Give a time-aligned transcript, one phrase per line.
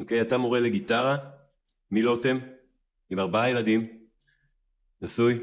[0.00, 0.20] אוקיי?
[0.20, 1.16] אתה מורה לגיטרה
[1.90, 2.38] מלוטם,
[3.10, 3.86] עם ארבעה ילדים,
[5.02, 5.38] נשוי,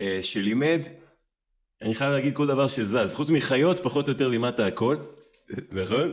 [0.00, 0.80] אה, שלימד,
[1.82, 4.96] אני חייב להגיד כל דבר שזז, חוץ מחיות פחות או יותר לימדת הכל,
[5.82, 6.12] נכון?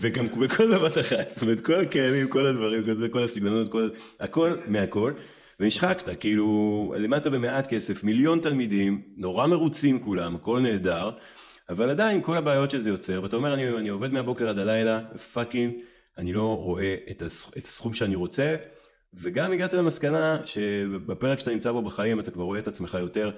[0.00, 4.56] וגם בכל בבת אחת, זאת אומרת כל הקיימים, כל הדברים, כזה, כל הסגנונות, כל, הכל
[4.66, 5.12] מהכל,
[5.60, 11.10] ונשחקת, כאילו לימדת במעט כסף, מיליון תלמידים, נורא מרוצים כולם, הכל נהדר,
[11.68, 15.00] אבל עדיין כל הבעיות שזה יוצר, ואתה אומר אני, אני עובד מהבוקר עד הלילה,
[15.32, 15.72] fucking,
[16.18, 18.56] אני לא רואה את, הסכ, את הסכום שאני רוצה,
[19.14, 23.30] וגם הגעת למסקנה שבפרק שאתה נמצא בו בחיים אתה כבר רואה את עצמך יותר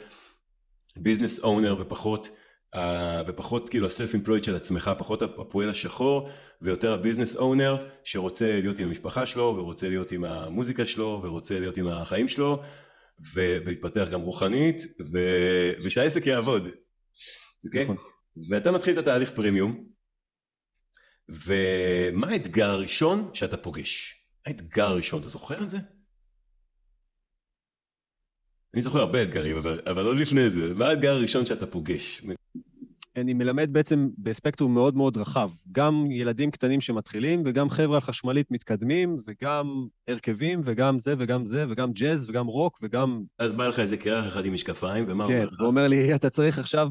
[0.97, 2.29] business owner ופחות
[2.75, 2.79] uh,
[3.27, 6.29] ופחות כאילו ה self employed של עצמך, פחות הפועל השחור
[6.63, 11.61] ויותר ה business owner שרוצה להיות עם המשפחה שלו ורוצה להיות עם המוזיקה שלו ורוצה
[11.61, 12.63] להיות עם החיים שלו
[13.35, 14.83] ולהתפתח גם רוחנית
[15.13, 15.19] ו...
[15.85, 16.67] ושהעסק יעבוד.
[16.67, 16.69] Okay?
[17.65, 17.85] אוקיי?
[17.85, 17.97] נכון.
[18.49, 19.85] ואתה מתחיל את התהליך פרימיום
[21.33, 24.25] ומה האתגר הראשון שאתה פוגש?
[24.47, 25.79] האתגר הראשון, אתה זוכר את זה?
[28.75, 32.23] אני זוכר הרבה אתגרים, אבל, אבל עוד לפני זה, מה האתגר הראשון שאתה פוגש?
[33.17, 35.51] אני מלמד בעצם בספקטרום מאוד מאוד רחב.
[35.73, 41.65] גם ילדים קטנים שמתחילים, וגם חבר'ה על חשמלית מתקדמים, וגם הרכבים, וגם זה וגם זה,
[41.69, 43.23] וגם ג'אז, וגם רוק, וגם...
[43.39, 45.55] אז בא לך איזה קרח אחד עם משקפיים, ומה כן, אומר לך?
[45.55, 46.89] כן, הוא אומר לי, אתה צריך עכשיו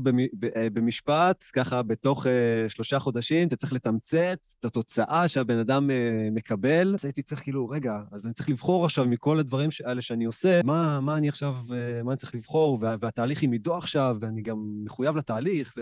[0.55, 2.29] אה, במשפט, ככה בתוך uh,
[2.67, 5.93] שלושה חודשים, אתה צריך לתמצת את התוצאה שהבן אדם uh,
[6.35, 6.93] מקבל.
[6.93, 10.61] אז הייתי צריך כאילו, רגע, אז אני צריך לבחור עכשיו מכל הדברים האלה שאני עושה,
[10.63, 11.55] מה, מה אני עכשיו,
[12.03, 15.73] מה אני צריך לבחור, וה, והתהליך עם עידו עכשיו, ואני גם מחויב לתהליך.
[15.77, 15.81] ו...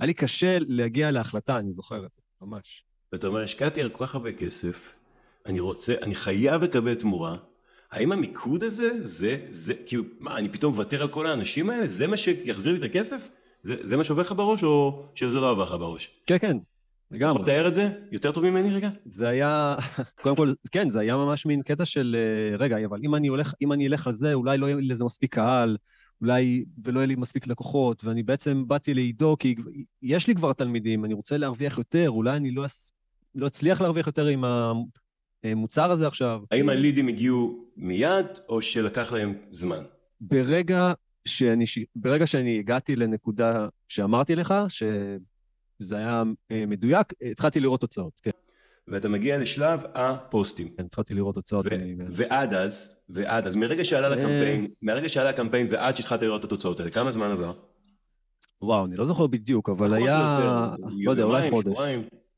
[0.00, 2.84] היה לי קשה להגיע להחלטה, אני זוכר את זה, ממש.
[3.12, 4.94] ואתה אומר, השקעתי על כל כך הרבה כסף,
[5.46, 7.36] אני רוצה, אני חייב לקבל תמורה.
[7.90, 11.86] האם המיקוד הזה, זה, זה, כאילו, מה, אני פתאום מוותר על כל האנשים האלה?
[11.86, 13.28] זה מה שיחזיר לי את הכסף?
[13.62, 16.10] זה, זה מה שעובר לך בראש, או שזה לא עבר לך בראש?
[16.26, 16.56] כן, כן,
[17.10, 17.32] לגמרי.
[17.32, 17.88] יכול לתאר את זה?
[18.12, 18.88] יותר טוב ממני רגע?
[19.04, 19.76] זה היה,
[20.22, 23.54] קודם כל, כן, זה היה ממש מין קטע של, אה, רגע, אבל אם אני הולך,
[23.62, 25.76] אם אני אלך על זה, אולי לא יהיה לזה מספיק קהל,
[26.20, 29.54] אולי, ולא יהיה לי מספיק לקוחות, ואני בעצם באתי לעידו כי
[30.02, 32.64] יש לי כבר תלמידים, אני רוצה להרוויח יותר, אולי אני לא,
[33.34, 34.44] לא אצליח להרוויח יותר עם
[35.44, 36.42] המוצר הזה עכשיו.
[36.50, 39.82] האם הלידים הגיעו מיד, או שלקח להם זמן?
[40.20, 40.92] ברגע
[41.24, 41.64] שאני,
[41.96, 48.30] ברגע שאני הגעתי לנקודה שאמרתי לך, שזה היה אה, מדויק, התחלתי לראות תוצאות, כן.
[48.88, 50.68] ואתה מגיע לשלב הפוסטים.
[50.76, 51.66] כן, התחלתי לראות תוצאות.
[52.08, 54.66] ועד אז, ועד אז, מרגע שעלה לקמפיין, אה.
[54.82, 57.52] מרגע שעלה הקמפיין ועד שהתחלת לראות את התוצאות האלה, כמה זמן עבר?
[58.62, 60.70] וואו, אני לא זוכר בדיוק, אבל היה...
[61.04, 61.78] לא יודע, אולי חודש.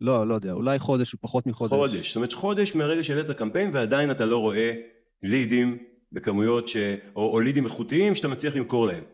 [0.01, 1.73] לא, לא יודע, אולי חודש או פחות מחודש.
[1.73, 4.75] חודש, זאת אומרת חודש מרגע שהעלית הקמפיין ועדיין אתה לא רואה
[5.23, 5.79] לידים
[6.13, 6.77] בכמויות ש...
[7.17, 9.05] או, או לידים איכותיים שאתה מצליח למכור להם.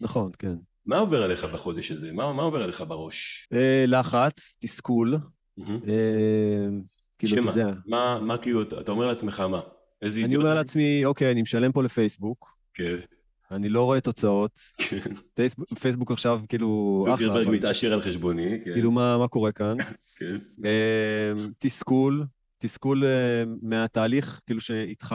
[0.00, 0.54] נכון, כן.
[0.86, 2.12] מה עובר עליך בחודש הזה?
[2.12, 3.48] מה, מה עובר עליך בראש?
[3.52, 5.18] אה, לחץ, תסכול,
[7.18, 7.72] כאילו, אתה יודע.
[7.86, 9.60] מה, מה כאילו, אתה אומר לעצמך מה?
[10.02, 10.34] איזה אידיוט?
[10.34, 12.56] אני אומר לעצמי, אוקיי, אני משלם פה לפייסבוק.
[12.74, 12.96] כן.
[13.50, 14.60] אני לא רואה תוצאות.
[14.78, 15.14] כן.
[15.80, 17.16] פייסבוק עכשיו, כאילו, אחלה.
[17.16, 18.72] צוקרברג מתעשר על חשבוני, כן.
[18.72, 19.76] כאילו, מה קורה כאן?
[20.18, 20.36] כן.
[20.64, 22.24] אה, תסכול,
[22.58, 25.14] תסכול אה, מהתהליך, כאילו, שאיתך.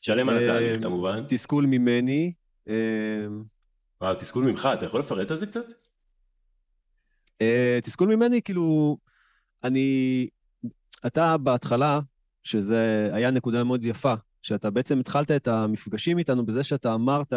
[0.00, 1.24] שלם על התהליך, כמובן.
[1.28, 2.32] תסכול ממני.
[4.18, 5.64] תסכול ממך, אתה יכול לפרט על זה קצת?
[7.82, 8.96] תסכול ממני, כאילו...
[9.64, 10.28] אני,
[11.06, 12.00] אתה בהתחלה,
[12.44, 17.32] שזה היה נקודה מאוד יפה, שאתה בעצם התחלת את המפגשים איתנו בזה שאתה אמרת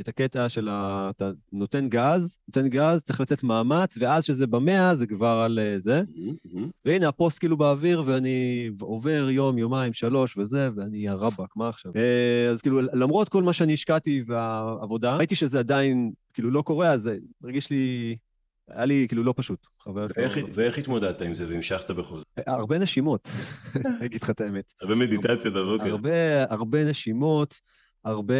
[0.00, 1.10] את הקטע של ה...
[1.16, 5.78] אתה נותן גז, נותן גז, צריך לתת מאמץ, ואז שזה במאה זה כבר על אה,
[5.78, 6.02] זה.
[6.02, 6.58] Mm-hmm.
[6.84, 11.92] והנה הפוסט כאילו באוויר, ואני עובר יום, יומיים, שלוש וזה, ואני יא רבאק, מה עכשיו?
[11.96, 16.90] אה, אז כאילו, למרות כל מה שאני השקעתי והעבודה, ראיתי שזה עדיין כאילו לא קורה,
[16.90, 18.16] אז זה מרגיש לי
[18.70, 19.66] היה לי כאילו לא פשוט.
[20.56, 22.26] ואיך, התמודדת עם זה והמשכת בכל זאת?
[22.46, 23.28] הרבה נשימות,
[24.04, 24.72] אגיד לך את האמת.
[24.82, 25.96] הרבה מדיטציה בבוקר.
[26.50, 27.60] הרבה, נשימות,
[28.04, 28.34] הרבה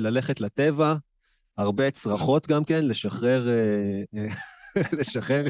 [0.00, 0.94] ללכת לטבע,
[1.58, 5.44] הרבה צרחות גם כן, לשחרר, אה, אה, לשחרר,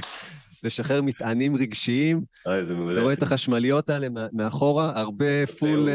[0.65, 2.23] לשחרר מטענים רגשיים.
[2.47, 2.93] אוי, זה מעולה.
[2.93, 5.89] אתה רואה את החשמליות האלה מאחורה, הרבה פול...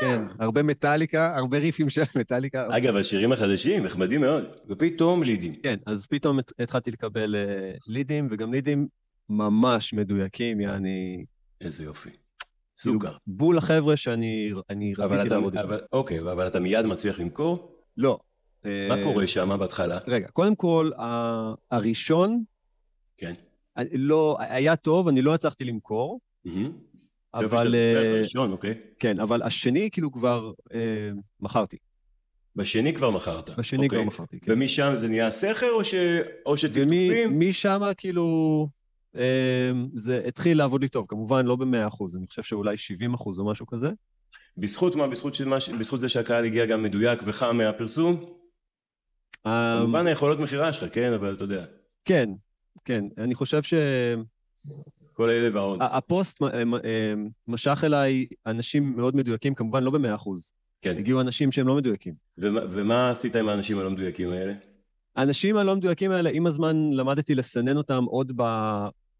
[0.00, 2.66] כן, הרבה מטאליקה, הרבה ריפים של מטאליקה.
[2.70, 5.54] אגב, השירים החדשים נחמדים מאוד, ופתאום לידים.
[5.62, 8.86] כן, אז פתאום התחלתי לקבל אה, לידים, וגם לידים
[9.28, 11.24] ממש מדויקים, יעני...
[11.60, 12.10] איזה יופי.
[12.76, 13.12] סוכר.
[13.26, 14.94] בול החבר'ה שאני רציתי
[15.28, 15.76] לעבוד איתם.
[15.92, 17.76] אוקיי, אבל אתה מיד מצליח למכור?
[17.96, 18.18] לא.
[18.64, 19.98] מה אה, קורה שם בהתחלה?
[20.06, 20.90] רגע, קודם כל,
[21.70, 22.44] הראשון,
[23.16, 23.34] כן.
[23.92, 26.20] לא, היה טוב, אני לא הצלחתי למכור.
[27.34, 27.74] אבל...
[27.74, 28.74] אה, הראשון, אוקיי.
[28.98, 31.10] כן, אבל השני כאילו כבר אה,
[31.40, 31.76] מכרתי.
[32.56, 33.50] בשני כבר מכרת.
[33.58, 33.98] בשני אוקיי.
[33.98, 34.52] כבר מכרתי, כן.
[34.52, 35.94] ומשם זה נהיה סכר או, ש...
[36.46, 37.32] או שטפטופים?
[37.32, 38.68] ומשם כאילו...
[39.16, 43.38] אה, זה התחיל לעבוד לי טוב, כמובן לא במאה אחוז, אני חושב שאולי 70 אחוז
[43.38, 43.88] או משהו כזה.
[44.56, 45.06] בזכות מה?
[45.06, 48.24] בזכות, שמה, בזכות זה שהקהל הגיע גם מדויק וחם מהפרסום?
[49.46, 51.64] אה, כמובן היכולות מכירה שלך, כן, אבל אתה יודע.
[52.04, 52.30] כן,
[52.84, 53.62] כן, אני חושב
[55.12, 55.78] כל אלה ועוד.
[55.78, 56.42] שהפוסט
[57.48, 60.52] משך אליי אנשים מאוד מדויקים, כמובן לא במאה אחוז.
[60.82, 60.96] כן.
[60.98, 62.14] הגיעו אנשים שהם לא מדויקים.
[62.38, 64.52] ומה, ומה עשית עם האנשים הלא מדויקים האלה?
[65.16, 68.42] האנשים הלא מדויקים האלה, עם הזמן למדתי לסנן אותם עוד ב...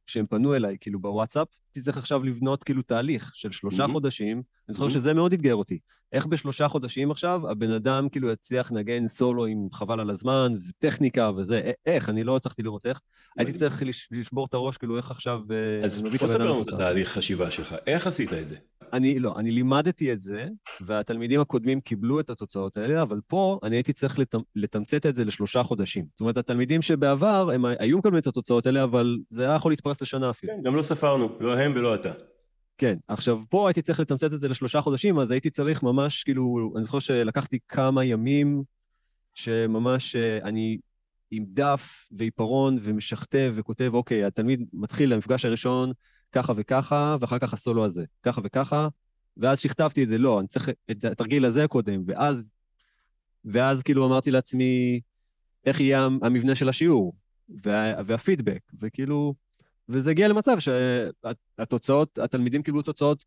[0.07, 1.49] כשהם פנו אליי, כאילו בוואטסאפ,
[1.79, 3.93] צריך עכשיו לבנות כאילו תהליך של שלושה מהמם.
[3.93, 4.95] חודשים, אני זוכר מהמם.
[4.95, 5.79] שזה מאוד אתגר אותי.
[6.13, 11.31] איך בשלושה חודשים עכשיו הבן אדם כאילו יצליח לנגן סולו עם חבל על הזמן, וטכניקה
[11.37, 13.01] וזה, איך, אני לא הצלחתי לראות איך.
[13.39, 13.53] הייתי.
[13.53, 15.41] צריך לש- לשבור את הראש, כאילו איך עכשיו...
[15.51, 16.69] אה, אז בוא תספר לנו את.
[16.69, 18.57] התהליך חשיבה שלך, איך עשית את זה?
[18.93, 20.47] אני לא, אני לימדתי את זה,
[20.81, 24.35] והתלמידים הקודמים קיבלו את התוצאות האלה, אבל פה אני הייתי צריך לת...
[24.57, 26.05] לתמצת את זה לשלושה חודשים.
[26.15, 30.03] זאת אומרת, התלמידים שבעבר, הם היו מקבלים את התוצאות האלה, אבל זה היה יכול להתפרס
[30.03, 30.53] לשנה אפילו.
[30.57, 32.13] כן, גם לא ספרנו, לא הם ולא אתה.
[32.79, 32.99] כן.
[33.09, 36.85] עכשיו, פה הייתי צריך לתמצת את זה לשלושה חודשים, אז הייתי צריך ממש, כאילו, אני
[36.85, 38.63] זוכר שלקחתי כמה ימים,
[39.35, 40.79] שממש אה, אני
[41.31, 45.93] עם דף ועיפרון ומשכתב וכותב, אוקיי, התלמיד מתחיל למפגש הראשון
[46.33, 48.89] ככה וככה, ואחר כך הסולו הזה, ככה וככה,
[49.37, 52.53] ואז שכתבתי את זה, לא, אני צריך את התרגיל הזה קודם, ואז,
[53.45, 55.01] ואז כאילו אמרתי לעצמי,
[55.67, 57.15] איך יהיה המבנה של השיעור,
[57.65, 59.35] וה, והפידבק, וכאילו,
[59.91, 63.25] וזה הגיע למצב שהתוצאות, התלמידים קיבלו תוצאות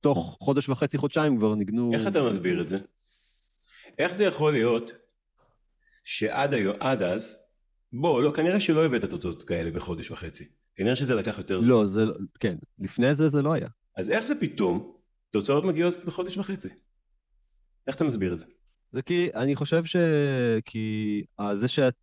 [0.00, 1.90] תוך חודש וחצי, חודשיים כבר ניגנו...
[1.94, 2.78] איך אתה מסביר את זה?
[3.98, 4.92] איך זה יכול להיות
[6.04, 7.38] שעד היום, עד אז,
[7.92, 10.44] בוא, לא, כנראה שלא הבאת תוצאות כאלה בחודש וחצי.
[10.74, 11.68] כנראה שזה לקח יותר זמן.
[11.70, 13.68] לא, זה, לא- כן, לפני זה זה לא היה.
[13.96, 14.96] אז איך זה פתאום
[15.30, 16.68] תוצאות מגיעות בחודש וחצי?
[17.86, 18.46] איך אתה מסביר את זה?
[18.92, 19.96] זה כי, אני חושב ש...
[20.64, 21.94] כי אה, זה שאת...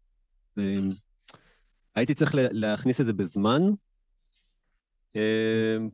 [1.98, 3.62] הייתי צריך לה- להכניס את זה בזמן,
[5.16, 5.22] אמ,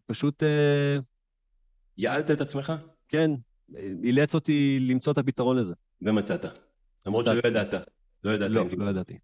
[0.06, 0.98] פשוט, אה,
[1.98, 2.74] יעלת את עצמך
[3.10, 3.32] כן,
[3.78, 5.74] אה, אילץ אותי למצוא את הפתרון לזה.
[6.02, 6.46] ומצאת.
[7.06, 7.42] למרות שלא.
[7.48, 7.74] ידעת.
[8.24, 8.90] לא ידעת לא, לא.
[8.90, 9.18] ידעתי.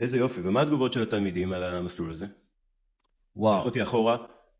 [0.00, 0.40] איזה יופי.
[0.44, 2.26] ומה התגובות של התלמידים על המסלול הזה?
[3.36, 3.58] וואו.
[3.60, 4.16] קח אותי אחורה,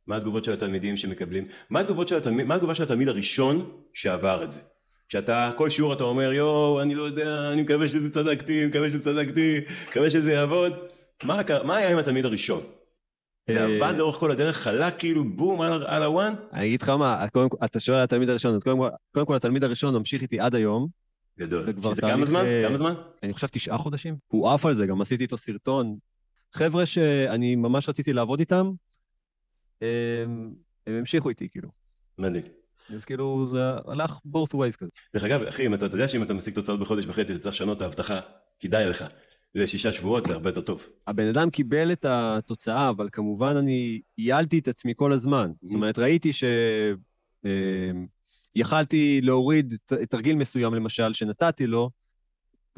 [0.06, 1.48] מה התגובות של התלמידים שמקבלים?
[1.70, 4.60] מה התגובות של התלמיד, מה התגובה של התלמיד הראשון שעבר את זה?
[5.08, 9.60] כשאתה, כל שיעור אתה אומר, יואו, אני לא יודע, אני מקווה שזה צדקתי, מקווה שצדקתי,
[9.88, 10.72] מקווה שזה יעבוד.
[11.24, 12.62] מה, מה היה עם התלמיד הראשון?
[13.48, 16.34] זה אה, עבד לאורך כל הדרך, חלק כאילו בום על, הוואן?
[16.52, 19.36] אני אגיד לך מה, קודם אתה שואל על התלמיד הראשון, אז קודם כל, קודם כל
[19.36, 20.88] התלמיד הראשון ממשיך איתי עד היום,
[21.38, 21.60] גדול.
[21.82, 22.44] שזה כמה תהליך, זמן?
[22.44, 22.94] אה, כמה זמן?
[23.22, 24.16] אני חושב תשעה חודשים.
[24.26, 25.96] הוא עף על זה, גם עשיתי איתו סרטון.
[26.52, 28.70] חבר'ה שאני ממש רציתי לעבוד איתם,
[29.80, 30.54] הם,
[30.86, 31.68] הם המשיכו איתי, כאילו.
[32.18, 32.42] מדהים.
[32.94, 34.90] אז כאילו, זה הלך both ways כזה.
[35.14, 37.54] דרך אגב, אחי, אם אתה אתה יודע שאם אתה משיג תוצאות בחודש וחצי, אתה צריך
[37.54, 38.20] לשנות את ההבטחה,
[38.60, 39.04] כדאי לך.
[39.56, 40.88] לשישה שבועות זה הרבה יותר טוב.
[41.06, 45.50] הבן אדם קיבל את התוצאה, אבל כמובן אני ייעלתי את עצמי כל הזמן.
[45.62, 46.44] זאת אומרת, ראיתי ש...
[47.44, 48.06] אמ,
[48.54, 49.74] יכלתי להוריד
[50.10, 51.90] תרגיל מסוים, למשל, שנתתי לו,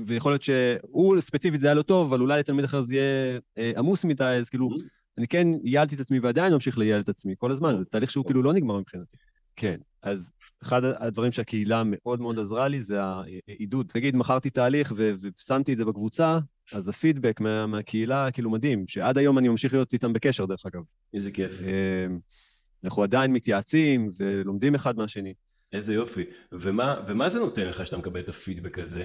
[0.07, 3.73] ויכול להיות שהוא ספציפית זה היה לא טוב, אבל אולי לתלמיד אחר זה יהיה אה,
[3.77, 4.83] עמוס מדי, אז כאילו, Mhm.
[5.19, 8.25] אני כן ייעלתי את עצמי ועדיין ממשיך לייעל את עצמי כל הזמן, זה תהליך שהוא
[8.25, 9.17] כאילו לא נגמר מבחינתי.
[9.57, 10.31] כן, אז
[10.63, 13.93] אחד הדברים שהקהילה מאוד מאוד עזרה לי זה העידוד.
[13.97, 16.39] נגיד, מכרתי תהליך ושמתי את זה בקבוצה,
[16.73, 20.83] אז הפידבק מה, מהקהילה כאילו מדהים, שעד היום אני ממשיך להיות איתם בקשר, דרך אגב.
[21.15, 21.61] איזה כיף.
[21.63, 22.19] אמ,
[22.85, 25.35] אנחנו עדיין מתייעצים ולומדים אחד מהשני.
[25.73, 26.25] איזה יופי.
[26.53, 29.05] ומה, ומה זה נותן לך שאתה מקבל את הפידבק הזה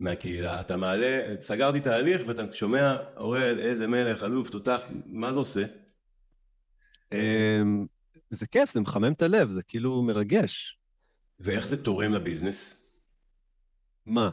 [0.00, 0.60] מהקהילה?
[0.60, 5.64] אתה מעלה, סגרתי תהליך ואתה שומע, אוראל, איזה מלך, אלוף, תותח, מה זה עושה?
[7.12, 7.86] אמ,
[8.30, 10.78] זה כיף, זה מחמם את הלב, זה כאילו מרגש.
[11.40, 12.90] ואיך זה תורם לביזנס?
[14.06, 14.30] מה,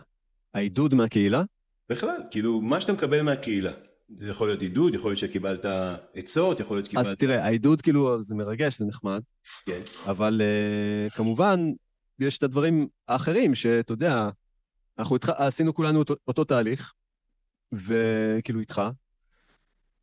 [0.54, 1.44] העידוד מהקהילה?
[1.92, 3.72] בכלל, כאילו, מה שאתה מקבל מהקהילה.
[4.18, 5.66] זה יכול להיות עידוד, יכול להיות שקיבלת
[6.14, 7.20] עצות, יכול להיות אז שקיבלת...
[7.20, 9.22] תראה, העידוד כאילו, זה מרגש, זה נחמד,
[9.66, 9.82] כן.
[10.08, 11.60] אבל uh, כמובן,
[12.20, 14.30] יש את הדברים האחרים שאתה יודע,
[15.00, 16.94] אנחנו איתך, עשינו כולנו אותו, אותו תהליך,
[17.74, 18.82] וכאילו איתך,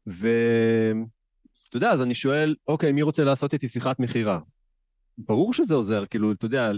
[0.06, 0.26] ואתה
[1.74, 4.40] יודע, אז אני שואל, אוקיי, מי רוצה לעשות איתי שיחת מכירה?
[5.18, 6.70] ברור שזה עוזר, כאילו, אתה יודע,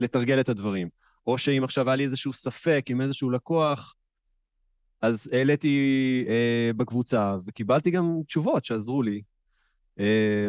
[0.00, 0.88] לתרגל את הדברים.
[1.26, 3.94] או שאם עכשיו היה לי איזשהו ספק עם איזשהו לקוח,
[5.04, 5.78] אז העליתי
[6.28, 9.22] אה, בקבוצה, וקיבלתי גם תשובות שעזרו לי.
[10.00, 10.48] אה,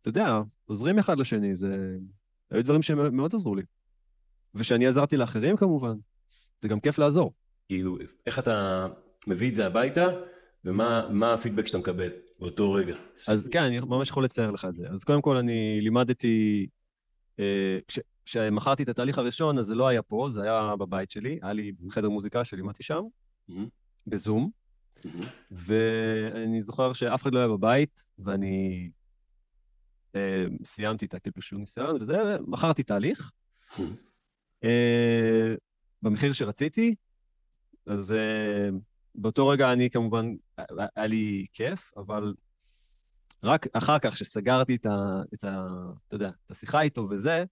[0.00, 1.96] אתה יודע, עוזרים אחד לשני, זה...
[2.50, 3.62] היו דברים שמאוד עזרו לי.
[4.54, 5.94] ושאני עזרתי לאחרים כמובן,
[6.62, 7.32] זה גם כיף לעזור.
[7.68, 8.86] כאילו, איך אתה
[9.26, 10.06] מביא את זה הביתה,
[10.64, 12.08] ומה מה הפידבק שאתה מקבל
[12.40, 12.94] באותו רגע.
[13.28, 14.86] אז כן, אני ממש יכול לצייר לך את זה.
[14.90, 16.66] אז קודם כל, אני לימדתי...
[17.40, 21.38] אה, כש- כשמכרתי את התהליך הראשון, אז זה לא היה פה, זה היה בבית שלי,
[21.42, 23.02] היה לי חדר מוזיקה שלימדתי שם,
[23.50, 23.54] Mhm.
[24.06, 24.50] בזום.
[25.50, 28.90] ואני זוכר שאף אחד לא היה בבית, ואני
[30.14, 33.30] אה, סיימתי את כאילו שהוא ניסיון וזה, מכרתי תהליך.
[34.64, 35.54] אה,
[36.02, 36.94] במחיר שרציתי,
[37.86, 38.68] אז אה,
[39.14, 40.34] באותו רגע אני כמובן,
[40.96, 42.34] היה לי כיף, אבל
[43.42, 45.22] רק אחר כך שסגרתי את ה...
[45.34, 45.66] את ה
[46.08, 47.44] אתה יודע, את השיחה איתו וזה,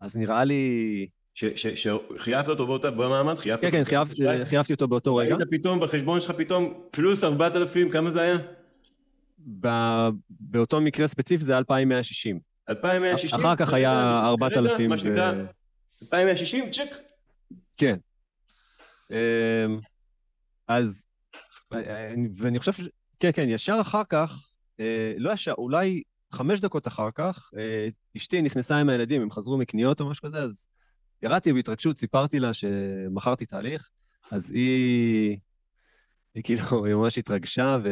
[0.00, 1.06] אז נראה לי...
[1.34, 3.34] שחייבת אותו באותה, במעמד?
[3.34, 5.36] חייבת כן, כן, חייבתי אותו באותו רגע.
[5.36, 8.36] היית פתאום בחשבון שלך פתאום פלוס 4,000, כמה זה היה?
[10.40, 12.40] באותו מקרה ספציפי זה 2,160.
[12.70, 13.40] 2,160?
[13.40, 14.88] אחר כך היה 4,000.
[14.88, 15.32] מה שנקרא,
[16.02, 16.96] 2,160, צ'ק.
[17.76, 17.96] כן.
[19.10, 19.16] אמ,
[20.68, 21.06] אז,
[22.36, 22.80] ואני חושב ש...
[23.20, 24.48] כן, כן, ישר אחר כך,
[24.80, 29.58] אה, לא ישר, אולי חמש דקות אחר כך, אה, אשתי נכנסה עם הילדים, הם חזרו
[29.58, 30.66] מקניות או משהו כזה, אז
[31.22, 33.90] ירדתי בהתרגשות, סיפרתי לה שמכרתי תהליך,
[34.30, 35.38] אז היא,
[36.34, 37.88] היא כאילו, היא ממש התרגשה ו...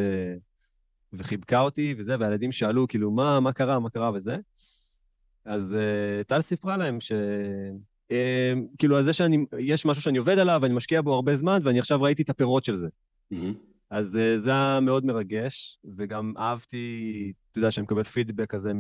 [1.13, 4.37] וחיבקה אותי וזה, והילדים שאלו, כאילו, מה, מה קרה, מה קרה וזה.
[5.45, 7.13] אז uh, טל סיפרה להם ש...
[8.09, 8.15] Uh,
[8.79, 11.79] כאילו, על זה שאני, יש משהו שאני עובד עליו, ואני משקיע בו הרבה זמן, ואני
[11.79, 12.89] עכשיו ראיתי את הפירות של זה.
[13.33, 13.37] Mm-hmm.
[13.91, 18.73] אז uh, זה היה מאוד מרגש, וגם אהבתי, אתה יודע, שאני מקבל פידבק כזה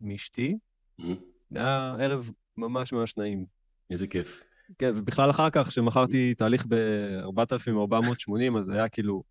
[0.00, 0.56] מאשתי.
[1.00, 1.04] Mm-hmm.
[1.50, 3.55] זה היה ערב ממש ממש נעים.
[3.90, 4.44] איזה כיף.
[4.78, 9.22] כן, ובכלל אחר כך, כשמכרתי תהליך ב-4,480, אז זה היה כאילו...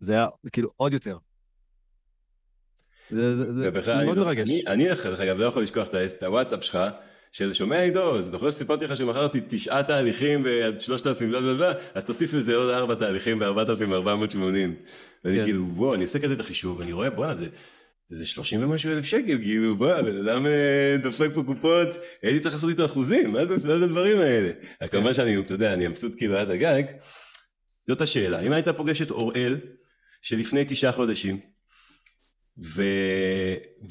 [0.00, 1.18] זה היה כאילו עוד יותר.
[3.10, 3.70] זה, זה, זה
[4.04, 4.48] מאוד מרגש.
[4.48, 6.78] אני, אני, דרך אגב, לא יכול לשכוח את הוואטסאפ שלך,
[7.32, 11.72] של שומע עידו, זוכר שסיפרתי לך שמכרתי תשעה תהליכים ועד שלושת אלפים בלה בלה בלה,
[11.94, 14.74] אז תוסיף לזה עוד ארבע תהליכים בארבעת אלפים ארבע מאות שמונים.
[15.24, 15.44] ואני כן.
[15.44, 17.46] כאילו, וואו, אני עושה כזה את החישוב, ואני רואה, בואנה, זה...
[18.08, 21.88] זה 30 ומשהו אלף שקל, כאילו, בוא, בן אדם אה, דופק פה קופות,
[22.22, 24.50] הייתי צריך לעשות איתו אחוזים, מה זה, מה זה הדברים האלה?
[24.90, 26.82] כמובן שאני, אתה יודע, אני מבסוט כאילו עד הגג.
[27.88, 29.56] זאת השאלה, אם היית פוגש את אוראל,
[30.22, 31.40] שלפני תשעה חודשים,
[32.58, 32.82] ו...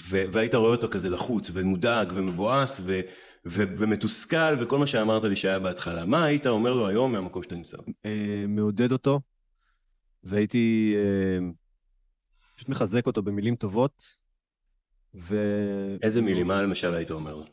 [0.09, 0.23] ו...
[0.31, 2.99] והיית רואה אותו כזה לחוץ ומודאג ומבואס ו...
[3.45, 3.63] ו...
[3.77, 7.77] ומתוסכל וכל מה שאמרת לי שהיה בהתחלה, מה היית אומר לו היום מהמקום שאתה נמצא?
[8.05, 9.19] אה, מעודד אותו,
[10.23, 11.49] והייתי אה,
[12.57, 14.17] פשוט מחזק אותו במילים טובות.
[15.15, 15.35] ו...
[16.01, 16.47] איזה מילים?
[16.47, 17.43] מה למשל היית אומר?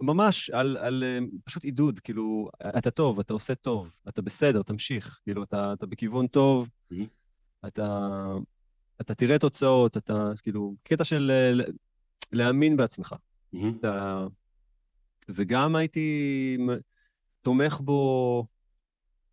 [0.00, 5.20] ממש, על, על אה, פשוט עידוד, כאילו, אתה טוב, אתה עושה טוב, אתה בסדר, תמשיך,
[5.22, 7.66] כאילו, אתה, אתה בכיוון טוב, mm-hmm.
[7.66, 8.08] אתה,
[9.00, 11.32] אתה תראה תוצאות, אתה, כאילו, קטע של
[12.32, 13.14] להאמין בעצמך.
[13.54, 13.58] Mm-hmm.
[13.78, 14.26] אתה,
[15.28, 16.56] וגם הייתי
[17.42, 18.46] תומך בו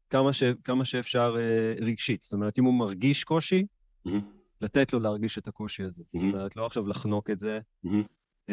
[0.10, 2.22] כמה, ש, כמה שאפשר אה, רגשית.
[2.22, 3.65] זאת אומרת, אם הוא מרגיש קושי,
[4.07, 4.12] mm-hmm.
[4.65, 6.01] לתת לו להרגיש את הקושי הזה.
[6.01, 6.25] Mm-hmm.
[6.25, 7.60] זאת אומרת, לא עכשיו לחנוק את זה.
[7.86, 8.50] Mm-hmm.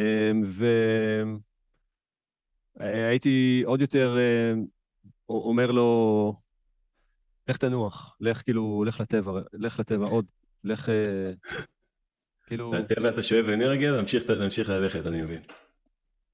[2.76, 4.52] והייתי עוד יותר אה,
[5.28, 6.34] אומר לו,
[7.48, 10.26] לך תנוח, לך כאילו, לך לטבע, לך לטבע עוד,
[10.64, 11.32] לך אה,
[12.46, 12.72] כאילו...
[12.72, 13.92] לטבע אתה שואב אנרגיה,
[14.38, 15.42] להמשיך ללכת, אני מבין.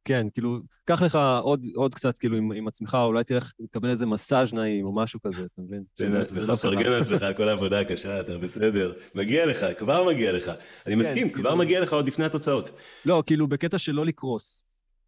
[0.08, 4.06] כן, כאילו, קח לך עוד, עוד קצת כאילו עם, עם עצמך, אולי תלך לקבל איזה
[4.06, 5.82] מסאז' נעים או משהו כזה, אתה מבין?
[5.94, 8.92] תן לעצמך, פרגן לעצמך על כל העבודה הקשה, אתה בסדר.
[9.14, 10.48] מגיע לך, כבר מגיע לך.
[10.86, 11.42] אני כן, מסכים, כאילו...
[11.42, 12.70] כבר מגיע לך עוד לפני התוצאות.
[13.04, 14.62] לא, כאילו, בקטע של לא לקרוס.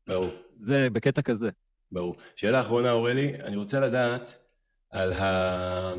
[0.06, 0.30] ברור.
[0.60, 1.50] זה בקטע כזה.
[1.92, 2.16] ברור.
[2.36, 4.38] שאלה אחרונה, אורלי, אני רוצה לדעת
[4.90, 5.92] על, ה...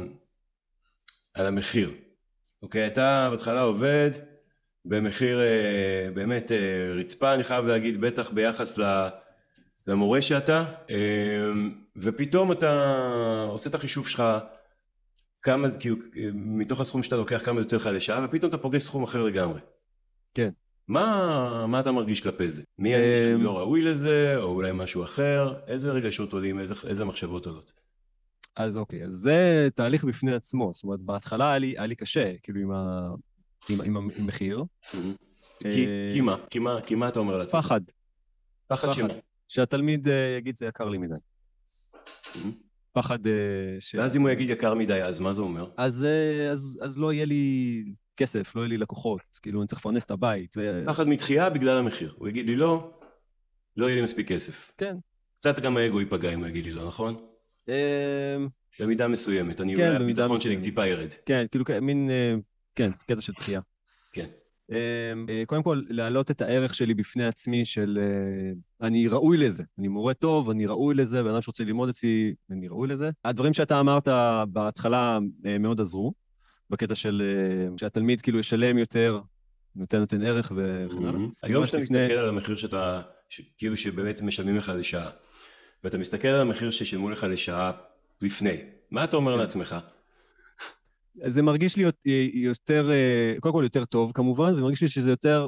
[1.34, 1.92] על המחיר.
[2.62, 4.12] אוקיי, אתה בהתחלה עובד
[4.86, 8.80] במחיר אה, באמת אה, רצפה, אני חייב להגיד, בטח ביחס
[9.88, 11.52] למורה שאתה, אה,
[11.96, 14.24] ופתאום אתה עושה את החישוב שלך,
[15.42, 15.96] כמה, כאילו,
[16.34, 19.60] מתוך הסכום שאתה לוקח, כמה יוצא לך לשעה, ופתאום אתה פוגש סכום אחר לגמרי.
[20.34, 20.50] כן.
[20.88, 22.64] מה, מה אתה מרגיש כלפי זה?
[22.80, 25.54] מי אני שאני לא ראוי לזה, או אולי משהו אחר?
[25.68, 27.72] איזה רגשות עולים, איזה, איזה מחשבות עולות?
[28.56, 30.72] אז אוקיי, אז זה תהליך בפני עצמו.
[30.74, 33.10] זאת אומרת, בהתחלה היה לי, היה לי קשה, כאילו, עם, ה,
[33.70, 34.64] עם, המחיר.
[35.60, 36.36] כי, כי מה?
[36.50, 36.82] כי מה?
[36.82, 37.66] כי מה אתה אומר לעצמך?
[37.66, 37.82] פחד.
[38.68, 39.14] פחד שמה?
[39.48, 41.16] שהתלמיד uh, יגיד זה יקר לי מדי.
[42.94, 43.30] פחד uh,
[43.80, 43.96] ש...
[43.96, 45.70] ואז אם הוא יגיד יקר מדי, אז מה זה אומר?
[45.78, 46.06] אז,
[46.52, 47.84] אז, אז לא יהיה לי
[48.18, 49.22] כסף, לא יהיה לי לקוחות.
[49.42, 50.54] כאילו, אני צריך לפרנס את הבית.
[50.58, 50.84] ו...
[50.86, 52.14] פחד מתחייה בגלל המחיר.
[52.18, 52.92] הוא יגיד לי לא,
[53.78, 54.74] לא יהיה לי מספיק כסף.
[54.78, 54.96] כן.
[55.40, 57.16] קצת גם האגו ייפגע אם הוא יגיד לי לא, נכון?
[58.80, 61.14] במידה מסוימת, אני כן, אולי הביטחון שלי טיפה ירד.
[61.26, 62.36] כן, כאילו מין, אה,
[62.76, 63.62] כן, קטע של דחייה.
[64.12, 64.28] כן.
[64.72, 69.64] אמ, אה, קודם כל, להעלות את הערך שלי בפני עצמי של אה, אני ראוי לזה,
[69.80, 73.10] אני מורה טוב, אני ראוי לזה, בן אדם שרוצה ללמוד אצלי, אני ראוי לזה.
[73.26, 74.08] הדברים שאתה אמרת
[74.50, 75.20] בהתחלה
[75.60, 76.14] מאוד עזרו,
[76.70, 77.22] בקטע של
[77.78, 79.20] שהתלמיד כאילו ישלם יותר,
[79.76, 81.20] נותן נותן ערך וכן הלאה.
[81.44, 83.02] היום כשאתה מסתכל על המחיר שאתה,
[83.58, 85.10] כאילו שבאמת משלמים לך לשעה,
[85.84, 87.72] ואתה מסתכל על המחיר ששילמו לך לשעה
[88.22, 88.58] לפני,
[88.92, 89.76] מה אתה אומר לעצמך?
[91.28, 91.86] זה מרגיש לי
[92.34, 95.48] יותר, אה, קודם כל יותר טוב כמובן, ומרגיש לי שזה יותר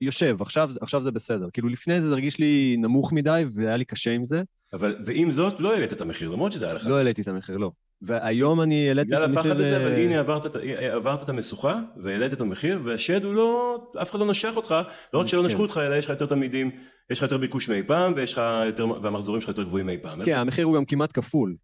[0.00, 1.48] יושב, עכשיו, עכשיו זה בסדר.
[1.52, 4.42] כאילו לפני זה זה הרגיש לי נמוך מדי והיה לי קשה עם זה.
[4.72, 6.86] אבל, ועם זאת, לא העלית את המחיר, למרות שזה היה לך.
[6.86, 7.70] לא העליתי את המחיר, לא.
[8.02, 9.28] והיום אני העליתי את המחיר...
[9.28, 10.56] בגלל הפחד הזה, אבל הנה עברת,
[10.92, 14.74] עברת את המשוכה והעלית את המחיר, והשד הוא לא, אף אחד לא נשך אותך,
[15.14, 15.62] לא רק שלא נשכו כן.
[15.62, 16.70] אותך, אלא יש לך יותר תלמידים,
[17.10, 20.24] יש לך יותר ביקוש מאי פעם, ויש לך יותר, והמחזורים שלך יותר גבוהים מאי פעם.
[20.24, 21.56] כן, המחיר הוא גם כמעט כפול.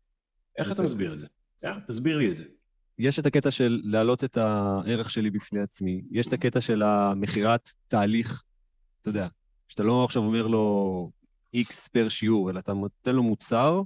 [0.59, 1.26] איך אתה מסביר את זה?
[1.87, 2.45] תסביר לי את זה.
[2.99, 7.69] יש את הקטע של להעלות את הערך שלי בפני עצמי, יש את הקטע של המכירת
[7.88, 8.43] תהליך,
[9.02, 9.28] אתה יודע,
[9.69, 11.11] שאתה לא עכשיו אומר לו
[11.57, 13.83] X פר שיעור, אלא אתה נותן לו מוצר,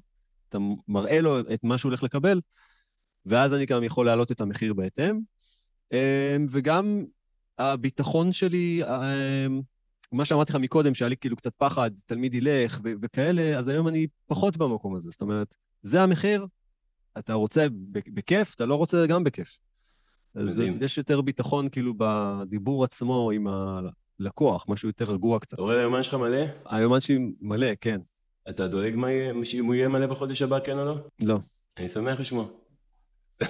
[0.49, 2.41] אתה מראה לו את מה שהוא הולך לקבל,
[3.27, 5.21] ואז אני גם יכול להעלות את המחיר בהתאם.
[5.93, 7.05] אמ, וגם
[7.59, 9.61] הביטחון שלי, אמ,
[10.13, 14.07] מה שאמרתי לך מקודם, שהיה לי כאילו קצת פחד, תלמיד ילך וכאלה, אז היום אני
[14.27, 15.11] פחות במקום הזה.
[15.11, 16.47] זאת אומרת, זה המחיר,
[17.19, 19.61] אתה רוצה בכיף, אתה לא רוצה גם בכיף.
[20.35, 23.47] אז יש יותר ביטחון כאילו בדיבור עצמו עם
[24.21, 25.55] הלקוח, משהו יותר רגוע קצת.
[25.55, 26.45] אתה רואה היומן שלך מלא?
[26.67, 28.01] היומן שלי מלא, כן.
[28.49, 30.97] אתה דואג מה יהיה, אם הוא יהיה מלא בחודש הבא, כן או לא?
[31.21, 31.39] לא.
[31.79, 32.47] אני שמח לשמוע.